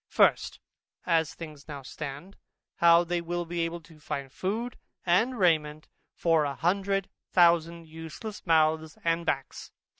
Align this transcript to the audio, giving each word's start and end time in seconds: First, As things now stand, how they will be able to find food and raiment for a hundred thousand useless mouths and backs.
First, 0.09 0.59
As 1.05 1.35
things 1.35 1.67
now 1.67 1.83
stand, 1.83 2.35
how 2.77 3.03
they 3.03 3.21
will 3.21 3.45
be 3.45 3.59
able 3.59 3.81
to 3.81 3.99
find 3.99 4.31
food 4.31 4.79
and 5.05 5.37
raiment 5.37 5.89
for 6.15 6.43
a 6.43 6.55
hundred 6.55 7.07
thousand 7.33 7.87
useless 7.87 8.43
mouths 8.47 8.97
and 9.03 9.27
backs. 9.27 9.69